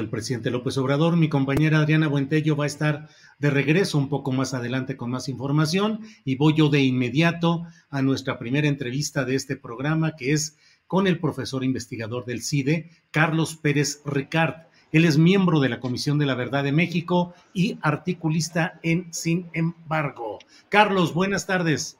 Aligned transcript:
El 0.00 0.10
presidente 0.10 0.50
López 0.50 0.78
Obrador, 0.78 1.16
mi 1.16 1.28
compañera 1.28 1.78
Adriana 1.78 2.08
Buentello 2.08 2.56
va 2.56 2.64
a 2.64 2.68
estar 2.68 3.08
de 3.38 3.50
regreso 3.50 3.98
un 3.98 4.08
poco 4.08 4.32
más 4.32 4.54
adelante 4.54 4.96
con 4.96 5.10
más 5.10 5.28
información 5.28 6.00
y 6.24 6.36
voy 6.36 6.54
yo 6.54 6.68
de 6.68 6.82
inmediato 6.82 7.64
a 7.90 8.02
nuestra 8.02 8.38
primera 8.38 8.68
entrevista 8.68 9.24
de 9.24 9.34
este 9.34 9.56
programa 9.56 10.16
que 10.16 10.32
es 10.32 10.56
con 10.86 11.06
el 11.06 11.18
profesor 11.18 11.64
investigador 11.64 12.24
del 12.24 12.42
CIDE, 12.42 12.90
Carlos 13.10 13.56
Pérez 13.56 14.02
Ricard. 14.04 14.66
Él 14.92 15.04
es 15.04 15.18
miembro 15.18 15.60
de 15.60 15.68
la 15.68 15.80
Comisión 15.80 16.18
de 16.18 16.26
la 16.26 16.34
Verdad 16.34 16.64
de 16.64 16.72
México 16.72 17.34
y 17.52 17.78
articulista 17.82 18.80
en 18.82 19.12
Sin 19.12 19.50
embargo. 19.52 20.38
Carlos, 20.68 21.12
buenas 21.12 21.46
tardes. 21.46 21.98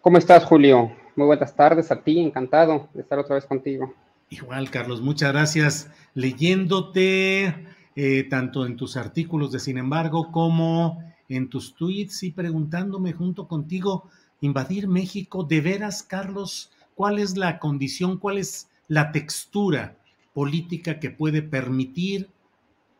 ¿Cómo 0.00 0.16
estás, 0.16 0.44
Julio? 0.44 0.92
Muy 1.16 1.26
buenas 1.26 1.54
tardes 1.54 1.90
a 1.90 2.02
ti, 2.02 2.20
encantado 2.20 2.88
de 2.94 3.02
estar 3.02 3.18
otra 3.18 3.34
vez 3.34 3.44
contigo. 3.44 3.94
Igual, 4.32 4.70
Carlos, 4.70 5.00
muchas 5.00 5.32
gracias. 5.32 5.90
Leyéndote 6.14 7.66
eh, 7.96 8.22
tanto 8.30 8.64
en 8.64 8.76
tus 8.76 8.96
artículos 8.96 9.50
de 9.50 9.58
Sin 9.58 9.76
embargo 9.76 10.30
como 10.30 11.02
en 11.28 11.48
tus 11.48 11.74
tweets 11.74 12.22
y 12.22 12.30
preguntándome 12.30 13.12
junto 13.12 13.48
contigo, 13.48 14.08
invadir 14.40 14.86
México, 14.86 15.42
de 15.42 15.60
veras, 15.60 16.04
Carlos, 16.04 16.70
¿cuál 16.94 17.18
es 17.18 17.36
la 17.36 17.58
condición, 17.58 18.18
cuál 18.18 18.38
es 18.38 18.70
la 18.86 19.10
textura 19.10 19.98
política 20.32 21.00
que 21.00 21.10
puede 21.10 21.42
permitir 21.42 22.30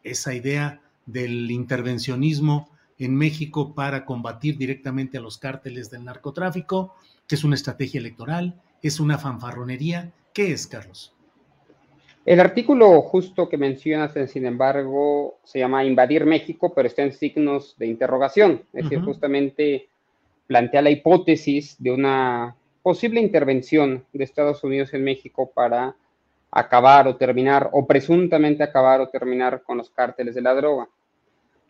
esa 0.02 0.34
idea 0.34 0.80
del 1.06 1.48
intervencionismo 1.52 2.68
en 2.98 3.14
México 3.14 3.72
para 3.76 4.04
combatir 4.04 4.58
directamente 4.58 5.18
a 5.18 5.20
los 5.20 5.38
cárteles 5.38 5.90
del 5.90 6.04
narcotráfico, 6.04 6.96
que 7.28 7.36
es 7.36 7.44
una 7.44 7.54
estrategia 7.54 8.00
electoral, 8.00 8.60
es 8.82 8.98
una 8.98 9.16
fanfarronería? 9.16 10.12
¿Qué 10.34 10.52
es, 10.52 10.66
Carlos? 10.66 11.14
El 12.26 12.38
artículo 12.38 13.00
justo 13.00 13.48
que 13.48 13.56
mencionas, 13.56 14.12
sin 14.30 14.44
embargo, 14.44 15.38
se 15.42 15.58
llama 15.58 15.84
Invadir 15.84 16.26
México, 16.26 16.72
pero 16.74 16.86
está 16.86 17.02
en 17.02 17.12
signos 17.12 17.76
de 17.78 17.86
interrogación. 17.86 18.62
Es 18.72 18.84
decir, 18.84 19.00
justamente 19.00 19.88
plantea 20.46 20.82
la 20.82 20.90
hipótesis 20.90 21.76
de 21.78 21.92
una 21.92 22.56
posible 22.82 23.20
intervención 23.20 24.04
de 24.12 24.24
Estados 24.24 24.62
Unidos 24.64 24.92
en 24.92 25.04
México 25.04 25.50
para 25.54 25.96
acabar 26.50 27.08
o 27.08 27.16
terminar, 27.16 27.70
o 27.72 27.86
presuntamente 27.86 28.62
acabar 28.62 29.00
o 29.00 29.08
terminar 29.08 29.62
con 29.62 29.78
los 29.78 29.90
cárteles 29.90 30.34
de 30.34 30.42
la 30.42 30.54
droga. 30.54 30.88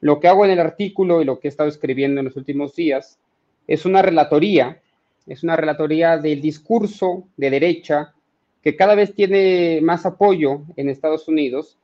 Lo 0.00 0.18
que 0.18 0.28
hago 0.28 0.44
en 0.44 0.52
el 0.52 0.60
artículo 0.60 1.20
y 1.20 1.24
lo 1.24 1.38
que 1.38 1.48
he 1.48 1.50
estado 1.50 1.68
escribiendo 1.68 2.20
en 2.20 2.26
los 2.26 2.36
últimos 2.36 2.74
días 2.74 3.18
es 3.66 3.84
una 3.84 4.02
relatoría, 4.02 4.80
es 5.26 5.44
una 5.44 5.56
relatoría 5.56 6.16
del 6.18 6.40
discurso 6.40 7.24
de 7.36 7.50
derecha 7.50 8.14
que 8.62 8.76
cada 8.76 8.94
vez 8.94 9.14
tiene 9.14 9.80
más 9.82 10.04
apoyo 10.06 10.62
en 10.76 10.88
Estados 10.88 11.28
Unidos 11.28 11.78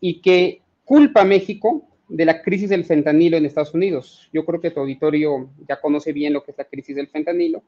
y 0.00 0.20
que 0.20 0.62
culpa 0.84 1.22
a 1.22 1.24
México 1.24 1.82
de 2.08 2.24
la 2.24 2.42
crisis 2.42 2.70
del 2.70 2.84
fentanilo 2.84 3.36
en 3.36 3.44
Estados 3.44 3.74
Unidos. 3.74 4.28
Yo 4.32 4.44
creo 4.44 4.60
que 4.60 4.70
tu 4.70 4.80
auditorio 4.80 5.50
ya 5.68 5.80
conoce 5.80 6.12
bien 6.12 6.32
lo 6.32 6.44
que 6.44 6.52
es 6.52 6.58
la 6.58 6.64
crisis 6.64 6.96
del 6.96 7.08
fentanilo, 7.08 7.62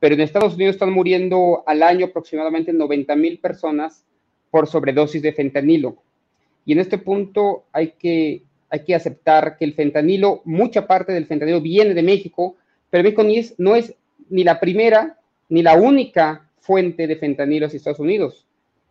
pero 0.00 0.14
en 0.14 0.20
Estados 0.20 0.54
Unidos 0.54 0.74
están 0.74 0.92
muriendo 0.92 1.62
al 1.66 1.82
año 1.82 2.06
aproximadamente 2.06 2.72
90 2.72 3.16
mil 3.16 3.38
personas 3.38 4.04
por 4.50 4.66
sobredosis 4.66 5.22
de 5.22 5.32
fentanilo. 5.32 5.96
Y 6.64 6.72
en 6.72 6.80
este 6.80 6.98
punto 6.98 7.64
hay 7.72 7.92
que, 7.98 8.42
hay 8.68 8.84
que 8.84 8.94
aceptar 8.94 9.56
que 9.56 9.64
el 9.64 9.74
fentanilo, 9.74 10.42
mucha 10.44 10.86
parte 10.86 11.12
del 11.12 11.26
fentanilo 11.26 11.60
viene 11.60 11.94
de 11.94 12.02
México, 12.02 12.56
pero 12.90 13.04
México 13.04 13.24
no 13.58 13.76
es 13.76 13.94
ni 14.28 14.44
la 14.44 14.60
primera 14.60 15.18
ni 15.48 15.62
la 15.62 15.74
única 15.74 16.47
fuente 16.68 17.06
de 17.06 17.16
fentanilo 17.16 17.64
hacia 17.64 17.78
Estados 17.78 17.98
Unidos. 17.98 18.46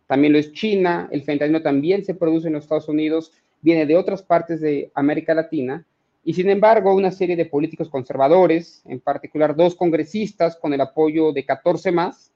También 0.08 0.32
lo 0.32 0.40
es 0.40 0.52
China, 0.52 1.08
el 1.12 1.22
fentanilo 1.22 1.62
también 1.62 2.04
se 2.04 2.12
produce 2.12 2.48
en 2.48 2.54
los 2.54 2.64
Estados 2.64 2.88
Unidos, 2.88 3.30
viene 3.60 3.86
de 3.86 3.96
otras 3.96 4.20
partes 4.20 4.60
de 4.60 4.90
América 4.94 5.32
Latina, 5.32 5.86
y 6.24 6.34
sin 6.34 6.50
embargo 6.50 6.92
una 6.92 7.12
serie 7.12 7.36
de 7.36 7.46
políticos 7.46 7.88
conservadores, 7.88 8.82
en 8.84 8.98
particular 8.98 9.54
dos 9.54 9.76
congresistas 9.76 10.56
con 10.56 10.74
el 10.74 10.80
apoyo 10.80 11.32
de 11.32 11.44
14 11.44 11.92
más, 11.92 12.32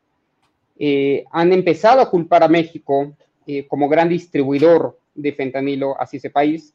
eh, 0.78 1.24
han 1.32 1.52
empezado 1.52 2.00
a 2.00 2.08
culpar 2.08 2.44
a 2.44 2.48
México 2.48 3.12
eh, 3.44 3.66
como 3.66 3.88
gran 3.88 4.08
distribuidor 4.08 4.96
de 5.12 5.32
fentanilo 5.32 6.00
hacia 6.00 6.18
ese 6.18 6.30
país. 6.30 6.72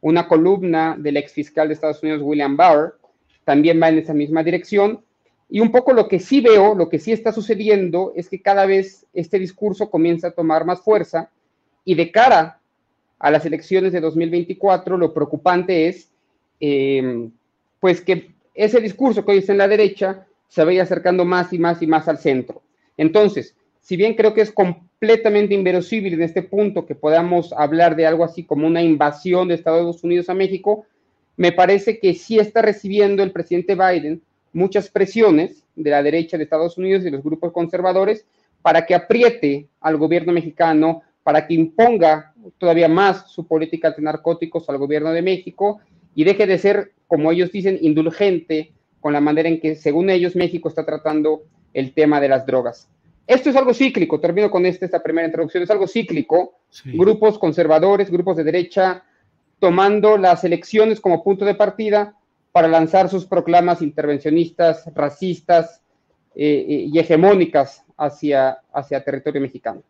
Una 0.00 0.28
columna 0.28 0.96
del 0.96 1.16
ex 1.16 1.32
fiscal 1.32 1.66
de 1.66 1.74
Estados 1.74 2.00
Unidos, 2.00 2.22
William 2.22 2.56
Barr, 2.56 2.96
también 3.42 3.82
va 3.82 3.88
en 3.88 3.98
esa 3.98 4.14
misma 4.14 4.44
dirección, 4.44 5.02
y 5.48 5.60
un 5.60 5.70
poco 5.70 5.92
lo 5.92 6.08
que 6.08 6.18
sí 6.18 6.40
veo, 6.40 6.74
lo 6.74 6.88
que 6.88 6.98
sí 6.98 7.12
está 7.12 7.32
sucediendo 7.32 8.12
es 8.16 8.28
que 8.28 8.40
cada 8.40 8.66
vez 8.66 9.06
este 9.12 9.38
discurso 9.38 9.90
comienza 9.90 10.28
a 10.28 10.32
tomar 10.32 10.64
más 10.64 10.80
fuerza 10.80 11.30
y 11.84 11.94
de 11.94 12.10
cara 12.10 12.60
a 13.18 13.30
las 13.30 13.44
elecciones 13.46 13.92
de 13.92 14.00
2024 14.00 14.96
lo 14.96 15.12
preocupante 15.12 15.88
es 15.88 16.10
em, 16.60 17.30
pues 17.80 18.00
que 18.00 18.32
ese 18.54 18.80
discurso 18.80 19.24
que 19.24 19.32
hoy 19.32 19.38
está 19.38 19.52
en 19.52 19.58
la 19.58 19.68
derecha 19.68 20.26
se 20.48 20.64
vaya 20.64 20.82
acercando 20.82 21.24
más 21.24 21.52
y 21.52 21.58
más 21.58 21.82
y 21.82 21.86
más 21.86 22.08
al 22.08 22.18
centro. 22.18 22.62
Entonces, 22.96 23.56
si 23.80 23.96
bien 23.96 24.14
creo 24.14 24.32
que 24.34 24.40
es 24.40 24.52
completamente 24.52 25.54
inverosímil 25.54 26.14
en 26.14 26.22
este 26.22 26.42
punto 26.42 26.86
que 26.86 26.94
podamos 26.94 27.52
hablar 27.52 27.96
de 27.96 28.06
algo 28.06 28.24
así 28.24 28.44
como 28.44 28.66
una 28.66 28.82
invasión 28.82 29.48
de 29.48 29.54
Estados 29.54 30.02
Unidos 30.04 30.28
a 30.28 30.34
México, 30.34 30.86
me 31.36 31.52
parece 31.52 31.98
que 31.98 32.14
sí 32.14 32.38
está 32.38 32.62
recibiendo 32.62 33.22
el 33.22 33.32
presidente 33.32 33.74
Biden 33.74 34.22
muchas 34.54 34.88
presiones 34.88 35.64
de 35.76 35.90
la 35.90 36.02
derecha 36.02 36.38
de 36.38 36.44
Estados 36.44 36.78
Unidos 36.78 37.04
y 37.04 37.10
los 37.10 37.22
grupos 37.22 37.52
conservadores 37.52 38.24
para 38.62 38.86
que 38.86 38.94
apriete 38.94 39.68
al 39.80 39.98
gobierno 39.98 40.32
mexicano, 40.32 41.02
para 41.22 41.46
que 41.46 41.54
imponga 41.54 42.32
todavía 42.56 42.88
más 42.88 43.30
su 43.30 43.46
política 43.46 43.90
de 43.90 44.02
narcóticos 44.02 44.68
al 44.70 44.78
gobierno 44.78 45.10
de 45.12 45.22
México 45.22 45.80
y 46.14 46.24
deje 46.24 46.46
de 46.46 46.58
ser, 46.58 46.92
como 47.06 47.30
ellos 47.32 47.52
dicen, 47.52 47.78
indulgente 47.82 48.72
con 49.00 49.12
la 49.12 49.20
manera 49.20 49.48
en 49.48 49.60
que, 49.60 49.74
según 49.76 50.08
ellos, 50.08 50.34
México 50.36 50.68
está 50.68 50.86
tratando 50.86 51.42
el 51.74 51.92
tema 51.92 52.20
de 52.20 52.28
las 52.28 52.46
drogas. 52.46 52.88
Esto 53.26 53.50
es 53.50 53.56
algo 53.56 53.74
cíclico, 53.74 54.20
termino 54.20 54.50
con 54.50 54.64
este, 54.64 54.84
esta 54.84 55.02
primera 55.02 55.26
introducción, 55.26 55.62
es 55.62 55.70
algo 55.70 55.86
cíclico. 55.86 56.54
Grupos 56.84 57.38
conservadores, 57.38 58.10
grupos 58.10 58.36
de 58.36 58.44
derecha, 58.44 59.04
tomando 59.58 60.16
las 60.16 60.44
elecciones 60.44 61.00
como 61.00 61.22
punto 61.22 61.44
de 61.44 61.54
partida 61.54 62.16
para 62.54 62.68
lanzar 62.68 63.08
sus 63.08 63.26
proclamas 63.26 63.82
intervencionistas, 63.82 64.84
racistas 64.94 65.82
eh, 66.36 66.64
eh, 66.68 66.88
y 66.92 66.96
hegemónicas 67.00 67.82
hacia, 67.98 68.58
hacia 68.72 69.02
territorio 69.02 69.40
mexicano. 69.40 69.82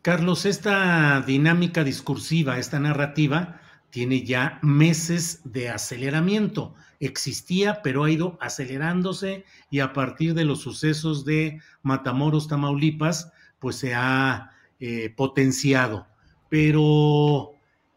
Carlos, 0.00 0.46
esta 0.46 1.22
dinámica 1.26 1.84
discursiva, 1.84 2.58
esta 2.58 2.78
narrativa, 2.78 3.60
tiene 3.90 4.24
ya 4.24 4.58
meses 4.62 5.42
de 5.44 5.68
aceleramiento. 5.68 6.74
Existía, 7.00 7.82
pero 7.82 8.04
ha 8.04 8.10
ido 8.10 8.38
acelerándose 8.40 9.44
y 9.68 9.80
a 9.80 9.92
partir 9.92 10.32
de 10.32 10.46
los 10.46 10.62
sucesos 10.62 11.26
de 11.26 11.60
Matamoros, 11.82 12.48
Tamaulipas, 12.48 13.30
pues 13.58 13.76
se 13.76 13.92
ha 13.92 14.52
eh, 14.80 15.12
potenciado. 15.14 16.06
Pero 16.48 17.53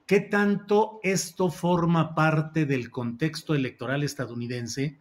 ¿qué 0.07 0.21
tanto 0.21 1.00
esto 1.04 1.51
forma 1.51 2.15
parte 2.15 2.65
del 2.65 2.89
contexto 2.89 3.54
electoral 3.54 4.04
estadounidense? 4.04 4.98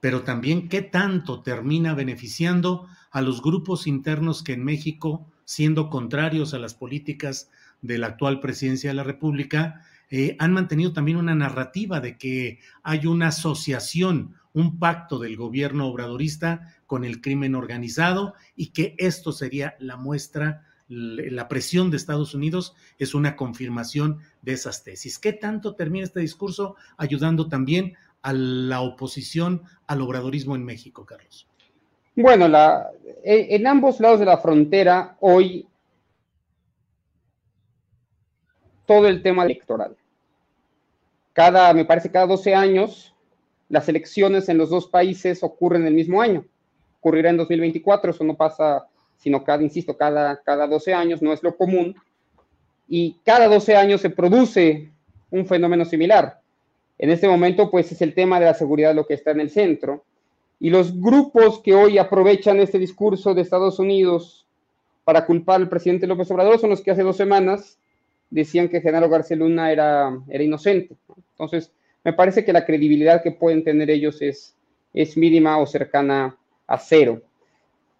Pero 0.00 0.22
también 0.22 0.68
qué 0.68 0.80
tanto 0.80 1.42
termina 1.42 1.94
beneficiando 1.94 2.86
a 3.10 3.20
los 3.20 3.42
grupos 3.42 3.86
internos 3.86 4.42
que 4.42 4.52
en 4.54 4.64
México, 4.64 5.30
siendo 5.44 5.90
contrarios 5.90 6.54
a 6.54 6.58
las 6.58 6.74
políticas 6.74 7.50
de 7.82 7.98
la 7.98 8.08
actual 8.08 8.40
presidencia 8.40 8.90
de 8.90 8.94
la 8.94 9.02
República, 9.02 9.82
eh, 10.10 10.36
han 10.38 10.52
mantenido 10.52 10.92
también 10.92 11.16
una 11.16 11.34
narrativa 11.34 12.00
de 12.00 12.16
que 12.16 12.60
hay 12.82 13.06
una 13.06 13.28
asociación, 13.28 14.36
un 14.52 14.78
pacto 14.78 15.18
del 15.18 15.36
gobierno 15.36 15.88
obradorista 15.88 16.74
con 16.86 17.04
el 17.04 17.20
crimen 17.20 17.56
organizado 17.56 18.34
y 18.54 18.68
que 18.68 18.94
esto 18.98 19.32
sería 19.32 19.74
la 19.80 19.96
muestra, 19.96 20.64
la 20.88 21.48
presión 21.48 21.90
de 21.90 21.96
Estados 21.96 22.34
Unidos 22.34 22.74
es 22.98 23.14
una 23.14 23.36
confirmación 23.36 24.20
de 24.42 24.52
esas 24.52 24.84
tesis. 24.84 25.18
¿Qué 25.18 25.32
tanto 25.32 25.74
termina 25.74 26.04
este 26.04 26.20
discurso 26.20 26.76
ayudando 26.96 27.48
también 27.48 27.94
a 28.22 28.32
la 28.32 28.80
oposición 28.80 29.62
al 29.86 30.02
obradorismo 30.02 30.56
en 30.56 30.64
México, 30.64 31.04
Carlos? 31.06 31.48
Bueno, 32.16 32.46
la, 32.48 32.90
en 33.24 33.66
ambos 33.66 33.98
lados 33.98 34.20
de 34.20 34.26
la 34.26 34.38
frontera 34.38 35.16
hoy 35.20 35.66
todo 38.86 39.08
el 39.08 39.22
tema 39.22 39.44
electoral. 39.44 39.96
Cada, 41.32 41.72
me 41.72 41.84
parece, 41.84 42.10
cada 42.10 42.26
12 42.26 42.54
años, 42.54 43.14
las 43.68 43.88
elecciones 43.88 44.48
en 44.48 44.58
los 44.58 44.70
dos 44.70 44.86
países 44.86 45.42
ocurren 45.42 45.86
el 45.86 45.94
mismo 45.94 46.22
año. 46.22 46.44
Ocurrirá 47.00 47.30
en 47.30 47.36
2024, 47.38 48.12
eso 48.12 48.24
no 48.24 48.36
pasa, 48.36 48.86
sino 49.24 49.42
cada, 49.42 49.62
insisto, 49.62 49.96
cada, 49.96 50.42
cada 50.42 50.66
12 50.66 50.92
años, 50.92 51.22
no 51.22 51.32
es 51.32 51.42
lo 51.42 51.56
común. 51.56 51.96
Y 52.86 53.16
cada 53.24 53.48
12 53.48 53.74
años 53.74 54.02
se 54.02 54.10
produce 54.10 54.90
un 55.30 55.46
fenómeno 55.46 55.86
similar. 55.86 56.40
En 56.98 57.08
este 57.08 57.26
momento, 57.26 57.70
pues 57.70 57.90
es 57.90 58.02
el 58.02 58.12
tema 58.12 58.38
de 58.38 58.44
la 58.44 58.52
seguridad 58.52 58.94
lo 58.94 59.06
que 59.06 59.14
está 59.14 59.30
en 59.30 59.40
el 59.40 59.48
centro. 59.48 60.04
Y 60.60 60.68
los 60.68 61.00
grupos 61.00 61.60
que 61.60 61.74
hoy 61.74 61.96
aprovechan 61.96 62.60
este 62.60 62.78
discurso 62.78 63.32
de 63.32 63.40
Estados 63.40 63.78
Unidos 63.78 64.46
para 65.04 65.24
culpar 65.24 65.62
al 65.62 65.70
presidente 65.70 66.06
López 66.06 66.30
Obrador 66.30 66.58
son 66.58 66.68
los 66.68 66.82
que 66.82 66.90
hace 66.90 67.02
dos 67.02 67.16
semanas 67.16 67.78
decían 68.28 68.68
que 68.68 68.82
Genaro 68.82 69.08
García 69.08 69.38
Luna 69.38 69.72
era, 69.72 70.18
era 70.28 70.44
inocente. 70.44 70.96
Entonces, 71.30 71.72
me 72.04 72.12
parece 72.12 72.44
que 72.44 72.52
la 72.52 72.66
credibilidad 72.66 73.22
que 73.22 73.30
pueden 73.30 73.64
tener 73.64 73.88
ellos 73.88 74.20
es, 74.20 74.54
es 74.92 75.16
mínima 75.16 75.56
o 75.56 75.66
cercana 75.66 76.36
a 76.66 76.78
cero. 76.78 77.22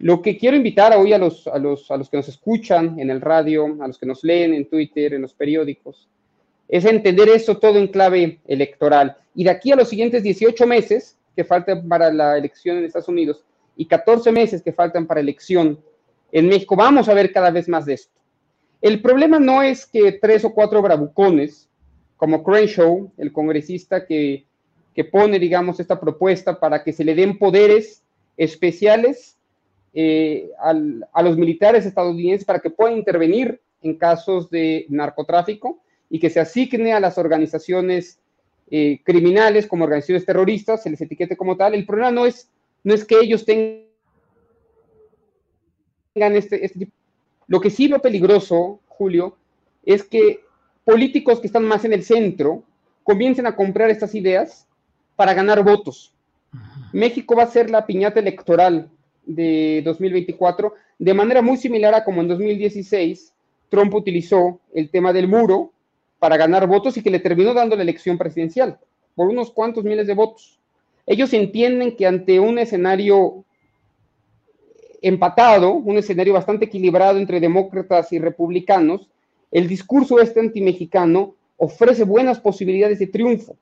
Lo 0.05 0.21
que 0.21 0.37
quiero 0.37 0.55
invitar 0.55 0.95
hoy 0.95 1.15
a 1.15 1.19
los, 1.19 1.47
a, 1.47 1.59
los, 1.59 1.91
a 1.91 1.97
los 1.97 2.11
que 2.11 2.19
nos 2.19 2.29
escuchan 2.29 3.01
en 3.01 3.09
el 3.09 3.23
radio, 3.23 3.79
a 3.81 3.87
los 3.87 3.97
que 3.97 4.05
nos 4.05 4.23
leen 4.23 4.53
en 4.53 4.69
Twitter, 4.69 5.15
en 5.15 5.23
los 5.23 5.33
periódicos, 5.33 6.11
es 6.69 6.85
entender 6.85 7.31
esto 7.31 7.57
todo 7.57 7.79
en 7.79 7.89
clave 7.89 8.39
electoral. 8.47 9.17
Y 9.35 9.45
de 9.45 9.51
aquí 9.51 9.73
a 9.73 9.77
los 9.77 9.89
siguientes 9.89 10.23
18 10.23 10.67
meses 10.67 11.17
que 11.35 11.43
faltan 11.43 11.89
para 11.89 12.13
la 12.13 12.37
elección 12.37 12.77
en 12.77 12.85
Estados 12.85 13.09
Unidos 13.09 13.45
y 13.79 13.87
14 13.87 14.31
meses 14.31 14.61
que 14.61 14.75
faltan 14.75 15.07
para 15.07 15.21
elección 15.21 15.81
en 16.33 16.49
México, 16.49 16.77
vamos 16.77 17.09
a 17.09 17.15
ver 17.15 17.33
cada 17.33 17.51
vez 17.51 17.67
más 17.67 17.87
de 17.87 17.95
esto. 17.95 18.13
El 18.83 19.01
problema 19.01 19.39
no 19.39 19.63
es 19.63 19.87
que 19.87 20.13
tres 20.13 20.45
o 20.45 20.53
cuatro 20.53 20.83
bravucones, 20.83 21.71
como 22.19 22.45
Crenshaw, 22.45 23.11
el 23.17 23.33
congresista 23.33 24.05
que, 24.05 24.45
pone, 25.11 25.39
digamos, 25.39 25.81
esta 25.81 25.99
propuesta 25.99 26.61
para 26.61 26.85
que 26.85 26.93
se 26.93 27.05
le 27.05 27.15
den 27.15 27.39
poderes 27.39 28.03
especiales 28.37 29.34
eh, 29.95 30.51
a 30.59 31.23
los 31.23 31.37
militares 31.37 31.87
estadounidenses 31.87 32.45
para 32.45 32.59
que 32.59 32.71
puedan 32.71 32.97
intervenir 32.97 33.61
en 33.83 33.97
casos 33.97 34.51
de 34.51 34.87
narcotráfico 34.89 35.81
y 36.11 36.19
que 36.19 36.31
se 36.31 36.41
asigne 36.41 36.93
a 36.93 37.01
las 37.01 37.17
organizaciones 37.19 38.19
eh, 38.71 39.01
criminales 39.05 39.67
como 39.67 39.85
organizaciones 39.85 40.27
terroristas, 40.27 40.83
se 40.83 40.91
les 40.91 41.01
etiquete 41.01 41.37
como 41.37 41.57
tal. 41.57 41.75
El 41.75 41.87
problema 41.87 42.11
no 42.11 42.27
es, 42.27 42.51
no 42.83 42.95
es 42.95 43.05
que 43.05 43.21
ellos 43.21 43.45
tengan 43.45 43.85
este, 46.15 46.65
este 46.65 46.79
tipo 46.81 46.93
lo 47.47 47.61
que 47.61 47.71
sí 47.71 47.89
veo 47.89 48.01
peligroso, 48.01 48.81
Julio, 48.89 49.37
es 49.85 50.03
que 50.03 50.41
políticos 50.85 51.41
que 51.41 51.47
están 51.47 51.65
más 51.65 51.85
en 51.85 51.93
el 51.93 52.05
centro 52.05 52.65
comiencen 53.03 53.47
a 53.47 53.57
comprar 53.57 53.91
estas 53.91 54.15
ideas 54.15 54.67
para 55.17 55.35
ganar 55.35 55.63
votos. 55.63 56.15
México 56.93 57.37
va 57.37 57.43
a 57.43 57.51
ser 57.51 57.71
la 57.71 57.87
piñata 57.87 58.21
electoral 58.21 58.89
de 59.27 59.83
2024 59.85 60.75
de 60.99 61.15
manera 61.15 61.43
muy 61.43 61.57
similar 61.57 61.95
a 61.95 62.05
como 62.05 62.21
en 62.21 62.29
2016 62.29 63.33
Trump 63.69 63.95
utilizó 63.95 64.61
el 64.75 64.91
tema 64.91 65.13
del 65.13 65.29
muro 65.29 65.73
para 66.19 66.37
ganar 66.37 66.67
votos 66.67 66.97
y 66.97 67.03
que 67.03 67.11
le 67.11 67.21
terminó 67.21 67.55
dando 67.55 67.77
la 67.77 67.83
elección 67.83 68.17
presidencial 68.19 68.79
por 69.15 69.29
unos 69.29 69.51
cuantos 69.51 69.85
miles 69.85 70.07
de 70.07 70.15
votos. 70.15 70.59
Ellos 71.07 71.33
entienden 71.33 71.97
que 71.97 72.07
ante 72.07 72.41
un 72.41 72.59
escenario 72.59 73.45
empatado, 75.03 75.73
un 75.73 75.99
escenario 75.99 76.33
bastante 76.33 76.65
equilibrado 76.65 77.19
entre 77.19 77.41
demócratas 77.41 78.13
y 78.13 78.19
republicanos, 78.19 79.11
el 79.51 79.69
discurso 79.69 80.19
este 80.19 80.41
antimexicano 80.41 81.35
ofrece 81.59 82.05
buenas 82.05 82.41
posibilidades 82.41 82.99
de 82.99 83.07
triunfo. 83.07 83.57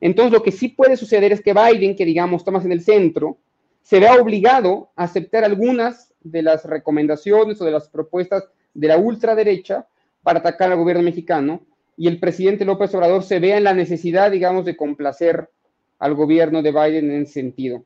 Entonces, 0.00 0.32
lo 0.32 0.42
que 0.42 0.50
sí 0.52 0.68
puede 0.68 0.96
suceder 0.96 1.32
es 1.32 1.40
que 1.40 1.54
Biden, 1.54 1.94
que 1.94 2.04
digamos 2.04 2.40
está 2.40 2.50
más 2.50 2.64
en 2.64 2.72
el 2.72 2.82
centro, 2.82 3.38
se 3.82 4.00
vea 4.00 4.14
obligado 4.14 4.90
a 4.96 5.04
aceptar 5.04 5.44
algunas 5.44 6.12
de 6.22 6.42
las 6.42 6.64
recomendaciones 6.64 7.60
o 7.60 7.64
de 7.64 7.72
las 7.72 7.88
propuestas 7.88 8.44
de 8.74 8.88
la 8.88 8.98
ultraderecha 8.98 9.86
para 10.22 10.40
atacar 10.40 10.70
al 10.70 10.78
gobierno 10.78 11.02
mexicano 11.02 11.62
y 11.96 12.08
el 12.08 12.18
presidente 12.18 12.64
López 12.64 12.94
Obrador 12.94 13.22
se 13.22 13.40
vea 13.40 13.58
en 13.58 13.64
la 13.64 13.74
necesidad, 13.74 14.30
digamos, 14.30 14.64
de 14.64 14.76
complacer 14.76 15.50
al 15.98 16.14
gobierno 16.14 16.62
de 16.62 16.72
Biden 16.72 17.10
en 17.10 17.22
ese 17.22 17.34
sentido. 17.34 17.84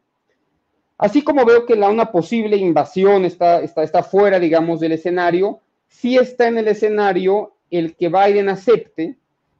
Así 0.97 1.23
como 1.23 1.45
veo 1.45 1.67
que 1.67 1.75
la, 1.75 1.89
una 1.89 2.13
posible 2.13 2.57
invasión 2.57 3.25
está, 3.25 3.61
está, 3.61 3.83
está 3.83 4.03
fuera, 4.03 4.39
digamos, 4.39 4.79
del 4.79 4.93
escenario, 4.93 5.61
sí 5.89 6.17
está 6.17 6.47
en 6.47 6.59
el 6.59 6.69
escenario 6.69 7.55
el 7.71 7.97
que 7.97 8.09
Biden 8.09 8.49
acepte 8.49 9.17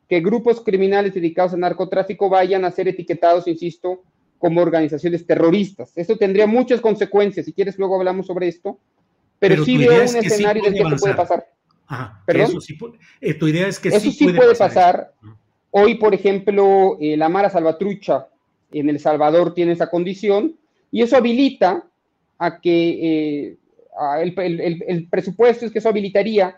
que 0.09 0.21
grupos 0.21 0.61
criminales 0.61 1.15
dedicados 1.15 1.55
al 1.55 1.61
narcotráfico 1.61 2.29
vayan 2.29 2.65
a 2.65 2.71
ser 2.71 2.87
etiquetados, 2.87 3.49
insisto, 3.49 4.03
como 4.39 4.61
organizaciones 4.61 5.27
terroristas. 5.27 5.93
Esto 5.97 6.17
tendría 6.17 6.47
muchas 6.47 6.81
consecuencias. 6.81 7.47
Si 7.47 7.53
quieres, 7.53 7.79
luego 7.79 7.97
hablamos 7.97 8.27
sobre 8.27 8.49
esto. 8.49 8.79
Pero, 9.39 9.65
sí 9.65 9.77
veo 9.77 9.93
un 9.93 10.17
escenario 10.17 10.63
del 10.63 10.75
que 10.75 10.97
puede 10.97 11.15
pasar. 11.15 11.47
¿Perdón? 12.27 12.61
sí, 12.61 12.79
eh, 13.21 13.35
tu 13.35 13.47
idea 13.47 13.69
es 13.69 13.79
que 13.79 13.89
eso 13.89 14.11
sí, 14.11 14.33
puede, 14.33 14.55
pasar. 14.55 15.13
Hoy, 15.71 15.97
por 15.97 16.15
ejemplo, 16.15 16.97
eh, 17.01 17.17
la 17.17 17.29
Mara 17.29 17.51
Salvatrucha 17.51 18.29
en 18.73 18.89
El 18.89 18.99
Salvador 19.01 19.55
tiene 19.55 19.73
esa 19.73 19.91
condición 19.91 20.57
y 20.91 21.03
eso 21.03 21.17
habilita 21.17 21.85
a 22.39 22.61
que 22.61 23.49
eh, 23.49 23.57
el, 24.87 25.09
presupuesto 25.09 25.67
es 25.67 25.73
que 25.73 25.79
eso 25.79 25.89
habilitaría 25.89 26.57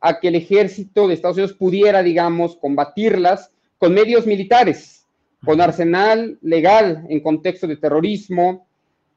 a 0.00 0.18
que 0.18 0.28
el 0.28 0.36
ejército 0.36 1.08
de 1.08 1.14
Estados 1.14 1.36
Unidos 1.36 1.52
pudiera, 1.52 2.02
digamos, 2.02 2.56
combatirlas 2.56 3.50
con 3.78 3.92
medios 3.92 4.26
militares, 4.26 4.99
con 5.44 5.60
arsenal 5.60 6.38
legal 6.42 7.04
en 7.08 7.20
contexto 7.20 7.66
de 7.66 7.76
terrorismo, 7.76 8.66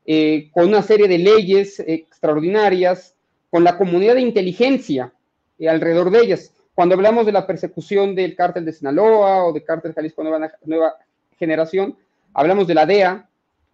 eh, 0.05 0.49
con 0.51 0.67
una 0.67 0.81
serie 0.81 1.07
de 1.07 1.17
leyes 1.17 1.79
extraordinarias, 1.85 3.15
con 3.49 3.63
la 3.63 3.77
comunidad 3.77 4.15
de 4.15 4.21
inteligencia 4.21 5.13
eh, 5.59 5.69
alrededor 5.69 6.11
de 6.11 6.19
ellas. 6.21 6.51
Cuando 6.73 6.95
hablamos 6.95 7.25
de 7.25 7.31
la 7.31 7.45
persecución 7.45 8.15
del 8.15 8.35
cártel 8.35 8.65
de 8.65 8.73
Sinaloa 8.73 9.45
o 9.45 9.53
del 9.53 9.63
cártel 9.63 9.93
Jalisco 9.93 10.23
Nueva, 10.23 10.51
Nueva 10.65 10.95
Generación, 11.37 11.95
hablamos 12.33 12.67
de 12.67 12.73
la 12.73 12.85
DEA, 12.85 13.29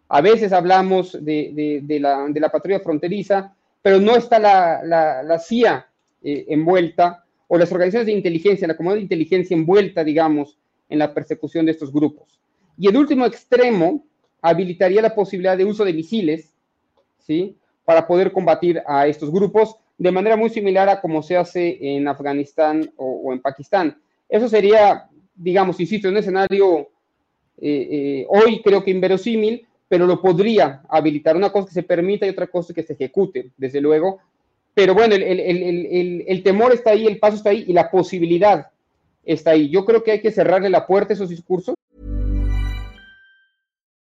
a 0.09 0.21
veces 0.21 0.51
hablamos 0.51 1.17
de, 1.23 1.99
la, 2.01 2.49
patrulla 2.51 2.79
fronteriza, 2.79 3.55
pero 3.81 3.99
no 3.99 4.15
está 4.15 4.39
la, 4.39 5.39
CIA 5.39 5.87
eh, 6.23 6.45
envuelta 6.49 7.23
o 7.47 7.57
las 7.57 7.71
organizaciones 7.71 8.07
de 8.07 8.13
inteligencia, 8.13 8.67
la 8.67 8.75
comunidad 8.75 8.97
de 8.97 9.03
inteligencia 9.03 9.55
envuelta, 9.55 10.03
digamos, 10.03 10.57
en 10.89 10.99
la 10.99 11.13
persecución 11.13 11.65
de 11.65 11.71
estos 11.71 11.93
grupos. 11.93 12.38
Y 12.79 12.87
el 12.87 12.95
último 12.95 13.25
extremo 13.25 14.05
habilitaría 14.41 15.01
la 15.01 15.13
posibilidad 15.13 15.57
de 15.57 15.65
uso 15.65 15.83
de 15.83 15.93
misiles, 15.93 16.53
¿sí? 17.19 17.57
Para 17.83 18.07
poder 18.07 18.31
combatir 18.31 18.81
a 18.87 19.05
estos 19.05 19.29
grupos 19.31 19.75
de 19.97 20.11
manera 20.13 20.37
muy 20.37 20.49
similar 20.49 20.87
a 20.87 21.01
como 21.01 21.21
se 21.21 21.35
hace 21.35 21.77
en 21.81 22.07
Afganistán 22.07 22.89
o, 22.95 23.33
en 23.33 23.41
Pakistán. 23.41 23.97
Eso 24.29 24.47
sería, 24.47 25.09
digamos, 25.35 25.77
insisto, 25.81 26.07
un 26.07 26.15
escenario 26.15 26.87
eh, 27.57 27.87
eh, 27.91 28.25
hoy 28.29 28.61
creo 28.61 28.81
que 28.81 28.91
inverosímil, 28.91 29.67
pero 29.89 30.07
lo 30.07 30.21
podría 30.21 30.81
habilitar. 30.87 31.35
Una 31.35 31.51
cosa 31.51 31.67
que 31.67 31.73
se 31.73 31.83
permita 31.83 32.25
y 32.25 32.29
otra 32.29 32.47
cosa 32.47 32.73
que 32.73 32.83
se 32.83 32.93
ejecute, 32.93 33.51
desde 33.57 33.81
luego. 33.81 34.19
Pero 34.73 34.93
bueno, 34.93 35.15
el, 35.15 36.41
temor 36.43 36.71
está 36.71 36.91
ahí, 36.91 37.05
el 37.05 37.19
paso 37.19 37.35
está 37.35 37.49
ahí 37.49 37.65
y 37.67 37.73
la 37.73 37.91
posibilidad 37.91 38.67
está 39.25 39.51
ahí. 39.51 39.69
Yo 39.69 39.83
creo 39.83 40.01
que 40.01 40.11
hay 40.11 40.21
que 40.21 40.31
cerrarle 40.31 40.69
la 40.69 40.87
puerta 40.87 41.11
a 41.11 41.15
esos 41.15 41.27
discursos 41.27 41.75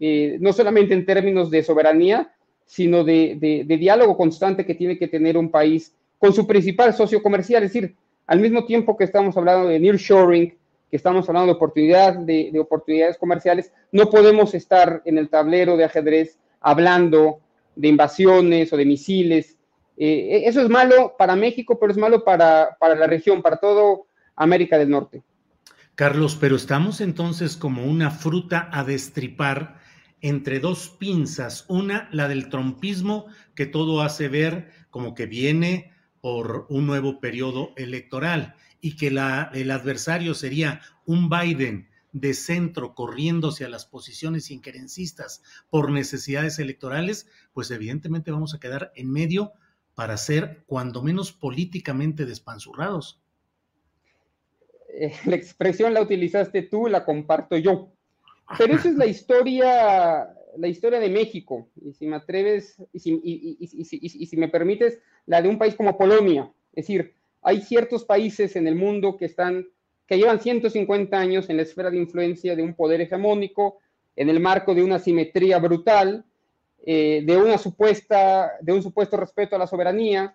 Eh, 0.00 0.38
no 0.40 0.52
solamente 0.52 0.94
en 0.94 1.04
términos 1.04 1.50
de 1.50 1.62
soberanía, 1.62 2.32
sino 2.64 3.02
de, 3.02 3.64
diálogo 3.66 4.16
constante 4.16 4.66
que 4.66 4.74
tiene 4.74 4.98
que 4.98 5.08
tener 5.08 5.36
un 5.36 5.50
país 5.50 5.94
con 6.18 6.32
su 6.32 6.46
principal 6.46 6.94
socio 6.94 7.22
comercial. 7.22 7.64
Es 7.64 7.72
decir, 7.72 7.96
al 8.26 8.40
mismo 8.40 8.64
tiempo 8.66 8.96
que 8.96 9.04
estamos 9.04 9.36
hablando 9.36 9.68
de 9.68 9.80
nearshoring, 9.80 10.50
que 10.90 10.96
estamos 10.96 11.28
hablando 11.28 11.46
de 11.46 11.56
oportunidad, 11.56 12.14
de, 12.14 12.52
oportunidades 12.60 13.16
comerciales, 13.16 13.72
no 13.90 14.10
podemos 14.10 14.54
estar 14.54 15.02
en 15.04 15.18
el 15.18 15.28
tablero 15.28 15.76
de 15.76 15.84
ajedrez 15.84 16.38
hablando 16.60 17.40
de 17.74 17.88
invasiones 17.88 18.72
o 18.72 18.76
de 18.76 18.84
misiles. 18.84 19.56
Eh, 19.96 20.42
eso 20.44 20.60
es 20.60 20.68
malo 20.68 21.14
para 21.18 21.36
México, 21.36 21.78
pero 21.80 21.90
es 21.90 21.98
malo 21.98 22.22
para, 22.22 22.76
para 22.78 22.94
la 22.94 23.06
región, 23.06 23.42
para 23.42 23.56
todo 23.56 24.06
América 24.36 24.78
del 24.78 24.90
Norte. 24.90 25.22
Carlos, 25.94 26.36
pero 26.40 26.54
estamos 26.54 27.00
entonces 27.00 27.56
como 27.56 27.84
una 27.84 28.10
fruta 28.10 28.68
a 28.72 28.84
destripar 28.84 29.78
entre 30.20 30.60
dos 30.60 30.88
pinzas. 30.88 31.64
Una, 31.68 32.08
la 32.12 32.28
del 32.28 32.48
trompismo, 32.48 33.26
que 33.54 33.66
todo 33.66 34.02
hace 34.02 34.28
ver 34.28 34.70
como 34.90 35.14
que 35.14 35.26
viene 35.26 35.92
por 36.20 36.66
un 36.68 36.86
nuevo 36.86 37.20
periodo 37.20 37.72
electoral 37.76 38.54
y 38.80 38.96
que 38.96 39.08
el 39.08 39.18
adversario 39.70 40.34
sería 40.34 40.80
un 41.04 41.28
Biden 41.28 41.88
de 42.12 42.34
centro 42.34 42.94
corriéndose 42.94 43.64
a 43.64 43.68
las 43.68 43.86
posiciones 43.86 44.50
inquerencistas 44.50 45.42
por 45.70 45.90
necesidades 45.90 46.58
electorales, 46.58 47.28
pues 47.52 47.70
evidentemente 47.70 48.30
vamos 48.30 48.54
a 48.54 48.60
quedar 48.60 48.92
en 48.94 49.10
medio 49.10 49.52
para 49.94 50.16
ser 50.16 50.62
cuando 50.66 51.02
menos 51.02 51.32
políticamente 51.32 52.24
despanzurrados. 52.24 53.20
Eh, 54.88 55.12
la 55.26 55.36
expresión 55.36 55.94
la 55.94 56.02
utilizaste 56.02 56.62
tú, 56.62 56.88
la 56.88 57.04
comparto 57.04 57.56
yo. 57.56 57.92
Pero 58.56 58.74
esa 58.74 58.88
es 58.88 58.96
la 58.96 59.06
historia, 59.06 60.34
la 60.56 60.68
historia 60.68 61.00
de 61.00 61.10
México, 61.10 61.68
y 61.84 61.92
si 61.92 62.06
me 62.06 62.16
atreves, 62.16 62.76
y 62.92 62.98
si, 62.98 63.20
y, 63.22 64.26
si, 64.26 64.36
me 64.36 64.48
permites, 64.48 64.98
la 65.26 65.42
de 65.42 65.48
un 65.48 65.58
país 65.58 65.74
como 65.74 65.98
Polonia. 65.98 66.50
Es 66.72 66.86
decir, 66.86 67.14
hay 67.42 67.60
ciertos 67.60 68.04
países 68.04 68.56
en 68.56 68.66
el 68.66 68.74
mundo 68.74 69.16
que 69.16 69.26
están, 69.26 69.68
que 70.06 70.16
llevan 70.16 70.40
150 70.40 71.18
años 71.18 71.50
en 71.50 71.56
la 71.56 71.62
esfera 71.62 71.90
de 71.90 71.98
influencia 71.98 72.56
de 72.56 72.62
un 72.62 72.74
poder 72.74 73.00
hegemónico, 73.00 73.78
en 74.16 74.30
el 74.30 74.40
marco 74.40 74.74
de 74.74 74.82
una 74.82 74.98
simetría 74.98 75.58
brutal, 75.58 76.24
eh, 76.86 77.22
de 77.24 77.36
una 77.36 77.58
supuesta, 77.58 78.52
de 78.60 78.72
un 78.72 78.82
supuesto 78.82 79.16
respeto 79.16 79.56
a 79.56 79.58
la 79.58 79.66
soberanía. 79.66 80.34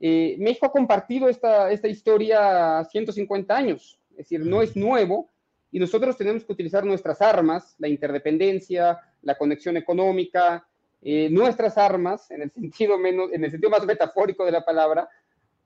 Eh, 0.00 0.36
México 0.38 0.66
ha 0.66 0.72
compartido 0.72 1.28
esta, 1.28 1.70
esta 1.72 1.88
historia 1.88 2.84
150 2.84 3.56
años, 3.56 3.98
es 4.12 4.18
decir, 4.18 4.46
no 4.46 4.62
es 4.62 4.76
nuevo, 4.76 5.29
y 5.72 5.78
nosotros 5.78 6.16
tenemos 6.16 6.44
que 6.44 6.52
utilizar 6.52 6.84
nuestras 6.84 7.20
armas, 7.22 7.76
la 7.78 7.88
interdependencia, 7.88 8.98
la 9.22 9.38
conexión 9.38 9.76
económica, 9.76 10.66
eh, 11.02 11.28
nuestras 11.30 11.78
armas, 11.78 12.30
en 12.30 12.42
el, 12.42 12.50
sentido 12.54 12.98
menos, 12.98 13.32
en 13.32 13.44
el 13.44 13.50
sentido 13.50 13.70
más 13.70 13.86
metafórico 13.86 14.44
de 14.44 14.52
la 14.52 14.64
palabra, 14.64 15.08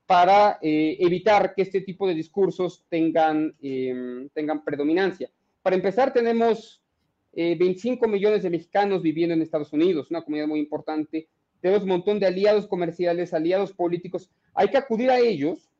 para 0.05 0.59
eh, 0.61 0.97
evitar 0.99 1.55
que 1.55 1.63
este 1.63 1.81
tipo 1.81 2.07
de 2.07 2.13
discursos 2.13 2.85
tengan, 2.89 3.55
em, 3.61 4.29
tengan 4.29 4.63
predominancia. 4.63 5.31
Para 5.63 5.75
empezar, 5.75 6.13
tenemos 6.13 6.83
25 7.33 8.05
eh, 8.05 8.07
millones 8.07 8.43
de 8.43 8.51
mexicanos 8.51 9.01
viviendo 9.01 9.33
en 9.33 9.41
Estados 9.41 9.73
Unidos, 9.73 10.11
una 10.11 10.21
comunidad 10.21 10.47
muy 10.47 10.59
importante. 10.59 11.27
Tenemos 11.59 11.83
un 11.83 11.89
montón 11.89 12.19
de 12.19 12.27
aliados 12.27 12.67
comerciales, 12.67 13.33
aliados 13.33 13.73
políticos. 13.73 14.29
Hay 14.53 14.67
que 14.69 14.77
acudir 14.77 15.09
a 15.09 15.19
ellos 15.19 15.71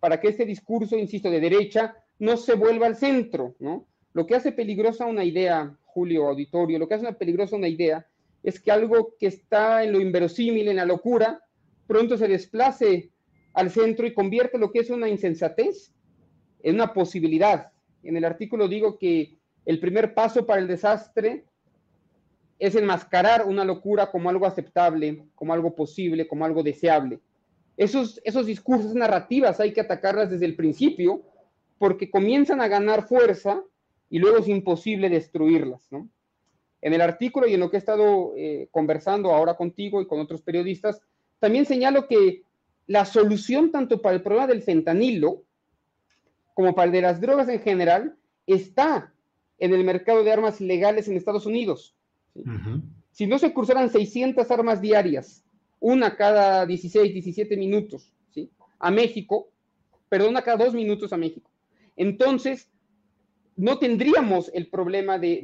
para 0.00 0.18
que 0.18 0.28
este 0.28 0.46
discurso, 0.46 0.96
insisto, 0.96 1.30
de 1.30 1.40
derecha 1.40 1.94
no 2.18 2.36
se 2.36 2.54
vuelva 2.54 2.86
al 2.86 2.96
centro, 2.96 3.54
¿no? 3.58 3.86
Lo 4.12 4.26
que 4.26 4.34
hace 4.34 4.52
peligrosa 4.52 5.06
una 5.06 5.24
idea, 5.24 5.76
Julio 5.84 6.28
Auditorio, 6.28 6.78
lo 6.78 6.88
que 6.88 6.94
hace 6.94 7.12
peligrosa 7.12 7.56
una 7.56 7.68
idea 7.68 8.06
es 8.42 8.60
que 8.60 8.70
algo 8.70 9.14
que 9.18 9.26
está 9.26 9.82
en 9.84 9.92
lo 9.92 10.00
inverosímil, 10.00 10.68
en 10.68 10.76
la 10.76 10.86
locura, 10.86 11.42
pronto 11.86 12.16
se 12.16 12.28
desplace 12.28 13.10
al 13.52 13.70
centro 13.70 14.06
y 14.06 14.14
convierte 14.14 14.58
lo 14.58 14.70
que 14.70 14.80
es 14.80 14.90
una 14.90 15.08
insensatez 15.08 15.92
en 16.62 16.76
una 16.76 16.92
posibilidad. 16.92 17.72
En 18.02 18.16
el 18.16 18.24
artículo 18.24 18.68
digo 18.68 18.98
que 18.98 19.36
el 19.64 19.80
primer 19.80 20.14
paso 20.14 20.46
para 20.46 20.60
el 20.60 20.68
desastre 20.68 21.44
es 22.58 22.74
enmascarar 22.74 23.44
una 23.46 23.64
locura 23.64 24.10
como 24.10 24.30
algo 24.30 24.46
aceptable, 24.46 25.24
como 25.34 25.52
algo 25.52 25.74
posible, 25.74 26.26
como 26.26 26.44
algo 26.44 26.62
deseable. 26.62 27.20
Esos, 27.76 28.20
esos 28.24 28.46
discursos, 28.46 28.94
narrativas, 28.94 29.60
hay 29.60 29.72
que 29.72 29.82
atacarlas 29.82 30.30
desde 30.30 30.46
el 30.46 30.56
principio 30.56 31.22
porque 31.78 32.10
comienzan 32.10 32.60
a 32.60 32.68
ganar 32.68 33.06
fuerza 33.06 33.62
y 34.08 34.18
luego 34.18 34.38
es 34.38 34.48
imposible 34.48 35.08
destruirlas. 35.08 35.86
¿no? 35.90 36.08
En 36.80 36.92
el 36.92 37.00
artículo 37.00 37.46
y 37.46 37.54
en 37.54 37.60
lo 37.60 37.70
que 37.70 37.76
he 37.76 37.78
estado 37.78 38.32
eh, 38.36 38.68
conversando 38.70 39.32
ahora 39.32 39.56
contigo 39.56 40.00
y 40.00 40.06
con 40.06 40.20
otros 40.20 40.42
periodistas, 40.42 41.00
también 41.38 41.66
señalo 41.66 42.06
que 42.06 42.42
la 42.86 43.04
solución 43.04 43.70
tanto 43.72 44.00
para 44.00 44.16
el 44.16 44.22
problema 44.22 44.46
del 44.46 44.62
fentanilo 44.62 45.42
como 46.54 46.74
para 46.74 46.86
el 46.86 46.92
de 46.92 47.02
las 47.02 47.20
drogas 47.20 47.48
en 47.48 47.60
general 47.60 48.16
está 48.46 49.12
en 49.58 49.74
el 49.74 49.84
mercado 49.84 50.22
de 50.22 50.32
armas 50.32 50.60
legales 50.60 51.08
en 51.08 51.16
Estados 51.16 51.46
Unidos. 51.46 51.94
Si 53.10 53.26
no 53.26 53.38
se 53.38 53.52
cruzaran 53.52 53.90
600 53.90 54.50
armas 54.50 54.80
diarias, 54.80 55.44
una 55.80 56.16
cada 56.16 56.66
16, 56.66 57.12
17 57.12 57.56
minutos, 57.56 58.12
¿sí? 58.32 58.50
a 58.78 58.90
México, 58.90 59.48
perdón, 60.08 60.34
cada 60.44 60.64
dos 60.64 60.74
minutos 60.74 61.12
a 61.12 61.16
México, 61.16 61.50
entonces 61.96 62.68
no 63.56 63.78
tendríamos 63.78 64.50
el 64.54 64.68
problema 64.68 65.18
de, 65.18 65.42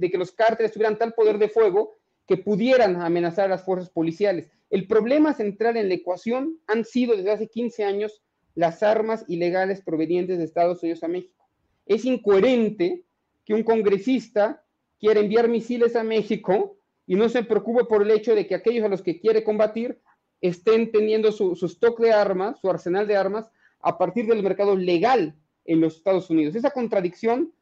que 0.00 0.18
los 0.18 0.32
cárteles 0.32 0.72
tuvieran 0.72 0.98
tal 0.98 1.14
poder 1.14 1.38
de 1.38 1.48
fuego 1.48 1.96
que 2.26 2.36
pudieran 2.36 3.00
amenazar 3.00 3.46
a 3.46 3.48
las 3.48 3.64
fuerzas 3.64 3.88
policiales. 3.88 4.50
El 4.68 4.86
problema 4.86 5.32
central 5.32 5.78
en 5.78 5.88
la 5.88 5.94
ecuación 5.94 6.58
han 6.66 6.84
sido 6.84 7.16
desde 7.16 7.30
hace 7.30 7.48
15 7.48 7.84
años 7.84 8.22
las 8.54 8.82
armas 8.82 9.24
ilegales 9.28 9.80
provenientes 9.80 10.36
de 10.36 10.44
Estados 10.44 10.82
Unidos 10.82 11.02
a 11.02 11.08
México. 11.08 11.48
Es 11.86 12.04
incoherente 12.04 13.04
que 13.46 13.54
un 13.54 13.62
congresista 13.62 14.62
quiera 15.00 15.20
enviar 15.20 15.48
misiles 15.48 15.96
a 15.96 16.02
México 16.02 16.76
y 17.06 17.14
no 17.14 17.30
se 17.30 17.42
preocupe 17.44 17.84
por 17.84 18.02
el 18.02 18.10
hecho 18.10 18.34
de 18.34 18.46
que 18.46 18.54
aquellos 18.54 18.84
a 18.84 18.88
los 18.88 19.00
que 19.00 19.18
quiere 19.18 19.42
combatir 19.42 19.98
estén 20.42 20.92
teniendo 20.92 21.32
su, 21.32 21.56
su 21.56 21.64
stock 21.64 21.98
de 22.00 22.12
armas, 22.12 22.60
su 22.60 22.68
arsenal 22.68 23.06
de 23.06 23.16
armas, 23.16 23.50
a 23.80 23.98
partir 23.98 24.26
del 24.26 24.42
mercado 24.42 24.76
legal 24.76 25.34
en 25.64 25.80
los 25.80 25.96
Estados 25.96 26.30
Unidos. 26.30 26.54
Esa 26.54 26.70
contradicción, 26.70 27.52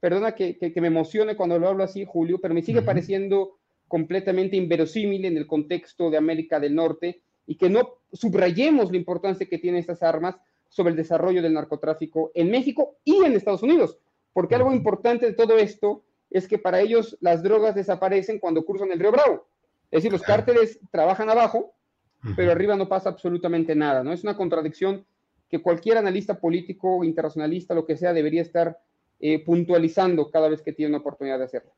perdona 0.00 0.34
que, 0.34 0.72
me 0.76 0.86
emocione 0.86 1.36
cuando 1.36 1.58
lo 1.58 1.68
hablo 1.68 1.84
así, 1.84 2.04
Julio, 2.06 2.40
pero 2.40 2.54
me 2.54 2.62
sigue 2.62 2.82
pareciendo 2.82 3.58
completamente 3.86 4.56
inverosímil 4.56 5.24
en 5.24 5.36
el 5.36 5.46
contexto 5.46 6.10
de 6.10 6.16
América 6.16 6.60
del 6.60 6.74
Norte 6.74 7.22
y 7.46 7.56
que 7.56 7.68
no 7.68 7.98
subrayemos 8.12 8.90
la 8.90 8.96
importancia 8.96 9.48
que 9.48 9.58
tienen 9.58 9.80
estas 9.80 10.02
armas 10.02 10.36
sobre 10.68 10.92
el 10.92 10.96
desarrollo 10.96 11.42
del 11.42 11.52
narcotráfico 11.52 12.30
en 12.34 12.50
México 12.50 12.96
y 13.04 13.24
en 13.24 13.32
Estados 13.32 13.62
Unidos, 13.62 13.98
porque 14.32 14.54
algo 14.54 14.72
importante 14.72 15.26
de 15.26 15.32
todo 15.32 15.58
esto 15.58 16.04
es 16.30 16.46
que 16.46 16.58
para 16.58 16.80
ellos 16.80 17.18
las 17.20 17.42
drogas 17.42 17.74
desaparecen 17.74 18.38
cuando 18.38 18.64
cruzan 18.64 18.92
el 18.92 19.00
río 19.00 19.10
Bravo. 19.10 19.48
Es 19.90 19.98
decir, 19.98 20.12
los 20.12 20.22
cárteles 20.22 20.78
trabajan 20.92 21.28
abajo, 21.28 21.74
pero 22.36 22.52
arriba 22.52 22.76
no 22.76 22.88
pasa 22.88 23.08
absolutamente 23.08 23.74
nada, 23.74 24.04
¿no? 24.04 24.12
Es 24.12 24.22
una 24.22 24.36
contradicción 24.36 25.04
que 25.50 25.60
cualquier 25.60 25.98
analista 25.98 26.38
político, 26.38 27.02
internacionalista, 27.04 27.74
lo 27.74 27.84
que 27.84 27.96
sea, 27.96 28.12
debería 28.12 28.42
estar 28.42 28.78
eh, 29.18 29.44
puntualizando 29.44 30.30
cada 30.30 30.48
vez 30.48 30.62
que 30.62 30.72
tiene 30.72 30.90
una 30.90 30.98
oportunidad 30.98 31.38
de 31.38 31.44
hacerlo. 31.44 31.72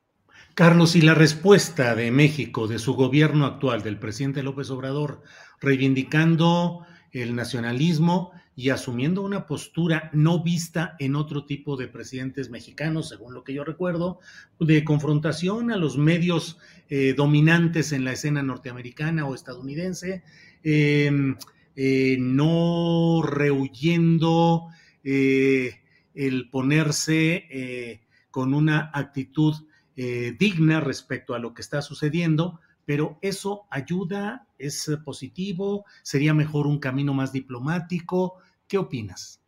Carlos, 0.55 0.97
y 0.97 1.00
la 1.00 1.14
respuesta 1.14 1.95
de 1.95 2.11
México, 2.11 2.69
de 2.69 2.79
su 2.79 2.95
gobierno 2.95 3.47
actual, 3.47 3.83
del 3.83 3.99
presidente 3.99 4.43
López 4.43 4.71
Obrador, 4.71 5.23
reivindicando 5.61 6.85
el 7.12 7.35
nacionalismo 7.35 8.33
y 8.55 8.69
asumiendo 8.69 9.23
una 9.23 9.47
postura 9.47 10.11
no 10.12 10.43
vista 10.43 10.95
en 10.99 11.17
otro 11.17 11.47
tipo 11.47 11.76
de 11.76 11.88
presidentes 11.88 12.50
mexicanos, 12.50 13.09
según 13.09 13.33
lo 13.33 13.45
que 13.45 13.55
yo 13.55 13.64
recuerdo, 13.64 14.21
de 14.61 14.85
confrontación 14.85 15.71
a 15.71 15.76
los 15.76 15.97
medios 15.97 16.59
eh, 16.91 17.14
dominantes 17.17 17.93
en 17.93 18.05
la 18.05 18.12
escena 18.12 18.43
norteamericana 18.43 19.26
o 19.26 19.35
estadounidense, 19.35 20.23
em, 20.62 21.37
eh, 21.76 22.17
no 22.19 23.23
rehuyendo 23.23 24.69
eh, 25.05 25.81
el 26.14 26.50
ponerse 26.50 28.00
con 28.31 28.55
una 28.55 28.91
actitud 28.93 29.55
digna 29.95 30.81
respecto 30.81 31.35
a 31.35 31.38
lo 31.38 31.55
que 31.55 31.62
está 31.62 31.83
sucediendo, 31.83 32.61
pero 32.85 33.19
eso 33.23 33.67
ayuda, 33.71 34.47
es 34.59 34.91
positivo, 35.05 35.85
sería 36.02 36.35
mejor 36.35 36.67
un 36.67 36.79
camino 36.79 37.14
más 37.14 37.33
diplomático. 37.33 38.37
¿Qué 38.67 38.79
opinas? 38.79 39.43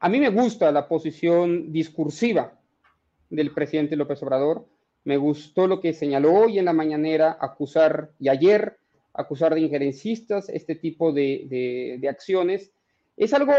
A 0.00 0.08
mí 0.08 0.20
me 0.20 0.30
gusta 0.30 0.70
la 0.70 0.86
posición 0.86 1.72
discursiva 1.72 2.60
del 3.30 3.52
presidente 3.52 3.96
López 3.96 4.22
Obrador. 4.22 4.68
Me 5.04 5.16
gustó 5.16 5.66
lo 5.66 5.80
que 5.80 5.92
señaló 5.92 6.32
hoy 6.34 6.58
en 6.58 6.66
la 6.66 6.72
mañanera, 6.72 7.36
acusar, 7.40 8.12
y 8.18 8.28
ayer, 8.28 8.78
acusar 9.18 9.52
de 9.52 9.60
injerencistas 9.60 10.48
este 10.48 10.76
tipo 10.76 11.12
de, 11.12 12.00
acciones. 12.08 12.72
Es 13.16 13.34
algo, 13.34 13.52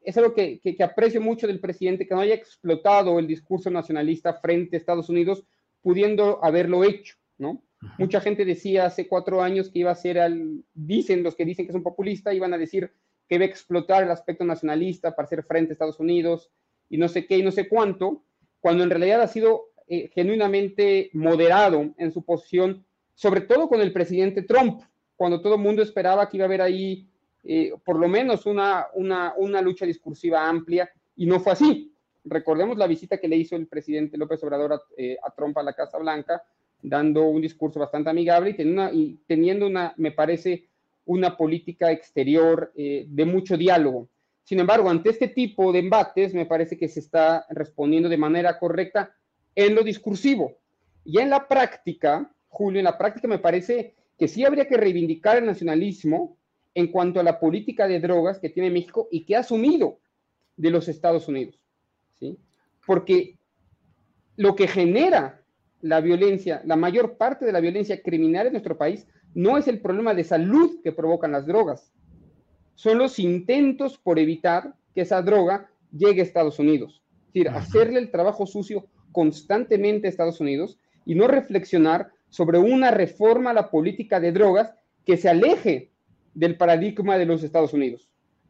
es 0.00 0.16
algo 0.16 0.32
que, 0.32 0.58
que, 0.60 0.82
aprecio 0.82 1.20
mucho 1.20 1.46
del 1.46 1.60
presidente, 1.60 2.06
que 2.08 2.14
no 2.14 2.20
haya 2.20 2.34
explotado 2.34 3.18
el 3.18 3.26
discurso 3.26 3.70
nacionalista 3.70 4.32
frente 4.34 4.74
a 4.74 4.78
Estados 4.78 5.10
Unidos, 5.10 5.44
pudiendo 5.82 6.42
haberlo 6.42 6.82
hecho, 6.82 7.16
¿no? 7.36 7.62
Mucha 7.98 8.20
gente 8.20 8.44
decía 8.44 8.86
hace 8.86 9.08
cuatro 9.08 9.42
años 9.42 9.68
que 9.68 9.80
iba 9.80 9.90
a 9.90 9.96
ser, 9.96 10.18
al, 10.18 10.64
dicen 10.72 11.22
los 11.22 11.34
que 11.34 11.44
dicen 11.44 11.66
que 11.66 11.72
es 11.72 11.76
un 11.76 11.82
populista, 11.82 12.32
iban 12.32 12.54
a 12.54 12.58
decir 12.58 12.92
que 13.28 13.34
iba 13.34 13.44
a 13.44 13.48
explotar 13.48 14.04
el 14.04 14.10
aspecto 14.10 14.44
nacionalista 14.44 15.14
para 15.14 15.26
hacer 15.26 15.42
frente 15.42 15.72
a 15.72 15.74
Estados 15.74 16.00
Unidos 16.00 16.50
y 16.88 16.96
no 16.96 17.08
sé 17.08 17.26
qué 17.26 17.38
y 17.38 17.42
no 17.42 17.50
sé 17.50 17.68
cuánto, 17.68 18.22
cuando 18.60 18.84
en 18.84 18.90
realidad 18.90 19.20
ha 19.20 19.28
sido 19.28 19.72
eh, 19.88 20.10
genuinamente 20.14 21.10
moderado 21.12 21.92
en 21.98 22.12
su 22.12 22.24
posición, 22.24 22.86
sobre 23.14 23.42
todo 23.42 23.68
con 23.68 23.80
el 23.80 23.92
presidente 23.92 24.42
Trump, 24.42 24.82
cuando 25.22 25.40
todo 25.40 25.54
el 25.54 25.60
mundo 25.60 25.82
esperaba 25.82 26.28
que 26.28 26.36
iba 26.36 26.46
a 26.46 26.48
haber 26.48 26.62
ahí 26.62 27.06
eh, 27.44 27.74
por 27.84 27.96
lo 27.96 28.08
menos 28.08 28.44
una, 28.44 28.88
una, 28.94 29.34
una 29.36 29.62
lucha 29.62 29.86
discursiva 29.86 30.48
amplia 30.48 30.90
y 31.14 31.26
no 31.26 31.38
fue 31.38 31.52
así. 31.52 31.94
Recordemos 32.24 32.76
la 32.76 32.88
visita 32.88 33.18
que 33.18 33.28
le 33.28 33.36
hizo 33.36 33.54
el 33.54 33.68
presidente 33.68 34.18
López 34.18 34.42
Obrador 34.42 34.72
a, 34.72 34.80
eh, 34.96 35.16
a 35.22 35.30
Trump 35.30 35.56
a 35.58 35.62
la 35.62 35.74
Casa 35.74 35.96
Blanca, 35.96 36.42
dando 36.82 37.22
un 37.22 37.40
discurso 37.40 37.78
bastante 37.78 38.10
amigable 38.10 38.56
y 38.92 39.14
teniendo 39.28 39.68
una, 39.68 39.94
me 39.96 40.10
parece, 40.10 40.66
una 41.06 41.36
política 41.36 41.92
exterior 41.92 42.72
eh, 42.74 43.06
de 43.06 43.24
mucho 43.24 43.56
diálogo. 43.56 44.08
Sin 44.42 44.58
embargo, 44.58 44.90
ante 44.90 45.10
este 45.10 45.28
tipo 45.28 45.72
de 45.72 45.78
embates, 45.78 46.34
me 46.34 46.46
parece 46.46 46.76
que 46.76 46.88
se 46.88 46.98
está 46.98 47.46
respondiendo 47.48 48.08
de 48.08 48.16
manera 48.16 48.58
correcta 48.58 49.14
en 49.54 49.76
lo 49.76 49.84
discursivo. 49.84 50.56
Y 51.04 51.20
en 51.20 51.30
la 51.30 51.46
práctica, 51.46 52.28
Julio, 52.48 52.80
en 52.80 52.86
la 52.86 52.98
práctica 52.98 53.28
me 53.28 53.38
parece 53.38 53.94
que 54.18 54.28
sí 54.28 54.44
habría 54.44 54.68
que 54.68 54.76
reivindicar 54.76 55.38
el 55.38 55.46
nacionalismo 55.46 56.36
en 56.74 56.88
cuanto 56.88 57.20
a 57.20 57.22
la 57.22 57.38
política 57.38 57.86
de 57.86 58.00
drogas 58.00 58.38
que 58.38 58.48
tiene 58.48 58.70
México 58.70 59.08
y 59.10 59.24
que 59.24 59.36
ha 59.36 59.40
asumido 59.40 59.98
de 60.56 60.70
los 60.70 60.88
Estados 60.88 61.28
Unidos. 61.28 61.58
¿sí? 62.18 62.38
Porque 62.86 63.38
lo 64.36 64.54
que 64.54 64.68
genera 64.68 65.42
la 65.80 66.00
violencia, 66.00 66.62
la 66.64 66.76
mayor 66.76 67.16
parte 67.16 67.44
de 67.44 67.52
la 67.52 67.60
violencia 67.60 68.02
criminal 68.02 68.46
en 68.46 68.52
nuestro 68.52 68.78
país 68.78 69.06
no 69.34 69.58
es 69.58 69.66
el 69.68 69.80
problema 69.80 70.14
de 70.14 70.24
salud 70.24 70.80
que 70.82 70.92
provocan 70.92 71.32
las 71.32 71.46
drogas, 71.46 71.92
son 72.74 72.98
los 72.98 73.18
intentos 73.18 73.98
por 73.98 74.18
evitar 74.18 74.74
que 74.94 75.02
esa 75.02 75.22
droga 75.22 75.68
llegue 75.92 76.20
a 76.20 76.24
Estados 76.24 76.58
Unidos. 76.58 77.02
Es 77.28 77.34
decir, 77.34 77.48
hacerle 77.48 77.98
el 77.98 78.10
trabajo 78.10 78.46
sucio 78.46 78.86
constantemente 79.10 80.06
a 80.06 80.10
Estados 80.10 80.40
Unidos 80.40 80.78
y 81.04 81.14
no 81.14 81.28
reflexionar 81.28 82.12
sobre 82.32 82.58
una 82.58 82.90
reforma 82.90 83.50
a 83.50 83.52
la 83.52 83.70
política 83.70 84.18
de 84.18 84.32
drogas 84.32 84.74
que 85.04 85.18
se 85.18 85.28
aleje 85.28 85.90
del 86.32 86.56
paradigma 86.56 87.18
de 87.18 87.26
los 87.26 87.42
Estados 87.42 87.74
Unidos. 87.74 88.08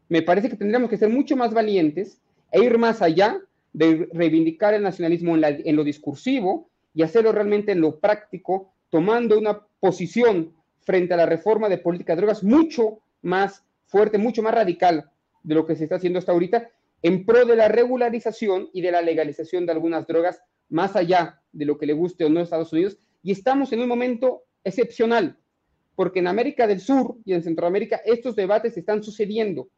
Me 0.09 0.23
parece 0.23 0.49
que 0.49 0.57
tendríamos 0.57 0.89
que 0.89 0.97
ser 0.97 1.09
mucho 1.09 1.37
más 1.37 1.53
valientes 1.53 2.21
e 2.53 2.63
ir 2.63 2.79
más 2.79 3.03
allá 3.03 3.41
de 3.73 4.09
reivindicar 4.13 4.73
el 4.73 4.85
nacionalismo 4.85 5.37
en, 5.37 5.75
lo 5.75 5.83
discursivo 5.83 6.71
y 6.95 7.03
hacerlo 7.03 7.33
realmente 7.33 7.73
en 7.73 7.81
lo 7.81 7.99
práctico, 7.99 8.73
tomando 8.89 9.37
una 9.37 9.67
posición 9.81 10.55
frente 10.83 11.15
a 11.15 11.17
la 11.17 11.27
reforma 11.27 11.69
de 11.69 11.79
política 11.79 12.15
de 12.15 12.19
drogas 12.19 12.45
mucho 12.45 13.01
más 13.21 13.65
fuerte, 13.87 14.17
mucho 14.17 14.45
más 14.45 14.55
radical 14.55 15.11
de 15.43 15.57
lo 15.57 15.67
que 15.67 15.75
se 15.75 15.85
está 15.85 15.97
haciendo 15.97 16.21
hasta 16.21 16.31
ahorita, 16.31 16.71
en 17.03 17.27
pro 17.27 17.45
de 17.47 17.57
la 17.57 17.67
regularización 17.67 18.71
y 18.73 18.81
de 18.81 18.93
la 18.93 19.03
legalización 19.03 19.67
de 19.67 19.73
algunas 19.73 20.07
drogas, 20.07 20.41
más 20.69 20.95
allá 20.95 21.41
de 21.51 21.65
lo 21.65 21.79
que 21.79 21.87
le 21.87 21.95
guste 21.95 22.25
o 22.25 22.29
no 22.29 22.39
a 22.39 22.45
Estados 22.45 22.73
Unidos. 22.73 22.97
Y 23.23 23.33
estamos 23.33 23.73
en 23.73 23.81
un 23.81 23.89
momento 23.89 24.43
excepcional, 24.65 25.39
porque 25.95 26.21
en 26.21 26.27
América 26.27 26.67
del 26.67 26.81
Sur 26.81 27.17
y 27.25 27.35
en 27.35 27.43
Centroamérica 27.43 28.01
estos 28.05 28.37
debates 28.37 28.77
están 28.77 29.03
sucediendo. 29.03 29.69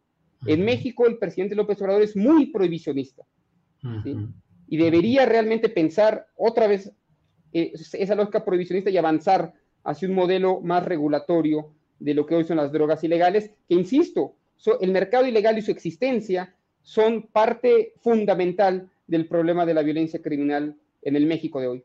En 0.46 0.64
México 0.64 1.06
el 1.06 1.18
presidente 1.18 1.54
López 1.54 1.80
Obrador 1.80 2.02
es 2.02 2.16
muy 2.16 2.46
prohibicionista. 2.46 3.24
Y 4.66 4.76
debería 4.76 5.26
realmente 5.26 5.68
pensar 5.68 6.26
otra 6.36 6.66
vez 6.66 6.90
eh, 7.52 7.72
esa 7.74 8.14
lógica 8.14 8.44
prohibicionista 8.44 8.90
y 8.90 8.96
avanzar 8.96 9.52
hacia 9.84 10.08
un 10.08 10.14
modelo 10.14 10.60
más 10.60 10.84
regulatorio 10.84 11.74
de 11.98 12.14
lo 12.14 12.26
que 12.26 12.34
hoy 12.34 12.44
son 12.44 12.56
las 12.56 12.72
drogas 12.72 13.04
ilegales, 13.04 13.50
que 13.68 13.74
insisto, 13.74 14.36
el 14.80 14.92
mercado 14.92 15.26
ilegal 15.26 15.58
y 15.58 15.62
su 15.62 15.70
existencia 15.70 16.54
son 16.82 17.28
parte 17.32 17.92
fundamental 18.00 18.90
del 19.06 19.26
problema 19.28 19.66
de 19.66 19.74
la 19.74 19.82
violencia 19.82 20.20
criminal 20.22 20.76
en 21.02 21.16
el 21.16 21.26
México 21.26 21.60
de 21.60 21.66
hoy. 21.66 21.84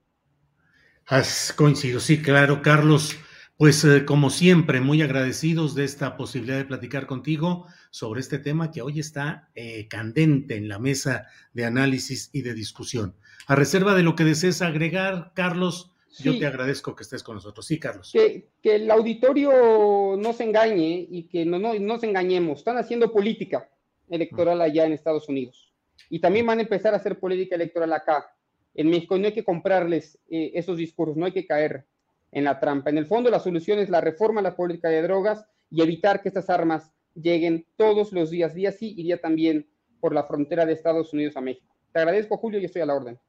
Has 1.09 1.53
coincidido, 1.53 1.99
sí, 1.99 2.21
claro, 2.21 2.61
Carlos. 2.61 3.17
Pues 3.57 3.83
eh, 3.83 4.05
como 4.05 4.29
siempre, 4.29 4.79
muy 4.79 5.01
agradecidos 5.01 5.73
de 5.73 5.83
esta 5.83 6.15
posibilidad 6.15 6.57
de 6.59 6.65
platicar 6.65 7.07
contigo 7.07 7.65
sobre 7.89 8.21
este 8.21 8.37
tema 8.37 8.69
que 8.69 8.83
hoy 8.83 8.99
está 8.99 9.49
eh, 9.55 9.87
candente 9.87 10.55
en 10.55 10.69
la 10.69 10.77
mesa 10.77 11.25
de 11.51 11.65
análisis 11.65 12.29
y 12.31 12.43
de 12.43 12.53
discusión. 12.53 13.15
A 13.47 13.55
reserva 13.55 13.95
de 13.95 14.03
lo 14.03 14.15
que 14.15 14.23
desees 14.23 14.61
agregar, 14.61 15.31
Carlos, 15.33 15.95
yo 16.19 16.37
te 16.37 16.45
agradezco 16.45 16.95
que 16.95 17.01
estés 17.01 17.23
con 17.23 17.35
nosotros. 17.35 17.65
Sí, 17.65 17.79
Carlos. 17.79 18.11
Que, 18.13 18.51
el 18.61 18.91
auditorio 18.91 20.15
no 20.15 20.31
se 20.33 20.43
engañe 20.43 21.07
y 21.09 21.23
que 21.23 21.43
no, 21.43 21.57
no 21.57 21.73
nos 21.73 22.03
engañemos. 22.03 22.59
Están 22.59 22.77
haciendo 22.77 23.11
política 23.11 23.67
electoral 24.09 24.61
allá 24.61 24.85
en 24.85 24.93
Estados 24.93 25.27
Unidos. 25.27 25.73
Y 26.07 26.19
también 26.21 26.45
van 26.45 26.59
a 26.59 26.61
empezar 26.61 26.93
a 26.93 26.97
hacer 26.97 27.19
política 27.19 27.55
electoral 27.55 27.93
acá. 27.93 28.27
En 28.73 28.89
México 28.89 29.17
no 29.17 29.25
hay 29.27 29.33
que 29.33 29.43
comprarles 29.43 30.19
eh, 30.29 30.51
esos 30.55 30.77
discursos, 30.77 31.17
no 31.17 31.25
hay 31.25 31.31
que 31.31 31.45
caer 31.45 31.85
en 32.31 32.43
la 32.43 32.59
trampa. 32.59 32.89
En 32.89 32.97
el 32.97 33.05
fondo, 33.05 33.29
la 33.29 33.39
solución 33.39 33.79
es 33.79 33.89
la 33.89 34.01
reforma 34.01 34.39
a 34.39 34.43
la 34.43 34.55
política 34.55 34.89
de 34.89 35.01
drogas 35.01 35.45
y 35.69 35.81
evitar 35.81 36.21
que 36.21 36.29
estas 36.29 36.49
armas 36.49 36.91
lleguen 37.15 37.65
todos 37.75 38.13
los 38.13 38.29
días, 38.29 38.53
día 38.53 38.71
sí 38.71 38.93
y 38.95 39.03
día 39.03 39.19
también, 39.19 39.67
por 39.99 40.13
la 40.13 40.23
frontera 40.23 40.65
de 40.65 40.73
Estados 40.73 41.11
Unidos 41.13 41.35
a 41.35 41.41
México. 41.41 41.75
Te 41.91 41.99
agradezco, 41.99 42.37
Julio, 42.37 42.59
y 42.59 42.65
estoy 42.65 42.81
a 42.81 42.85
la 42.85 42.95
orden. 42.95 43.19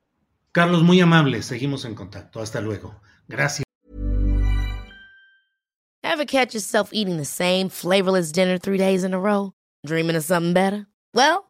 Carlos, 0.52 0.82
muy 0.82 1.00
amable. 1.00 1.42
Seguimos 1.42 1.84
en 1.84 1.94
contacto. 1.94 2.40
Hasta 2.40 2.60
luego. 2.60 3.00
Gracias. 3.28 3.64
Ever 6.02 6.26
catch 6.26 6.54
yourself 6.54 6.90
eating 6.92 7.18
the 7.18 7.24
same 7.24 7.68
flavorless 7.68 8.32
dinner 8.32 8.58
three 8.58 8.78
days 8.78 9.04
in 9.04 9.14
a 9.14 9.18
row? 9.18 9.52
Dreaming 9.86 10.16
of 10.16 10.24
something 10.24 10.52
better? 10.52 10.86
Well, 11.14 11.49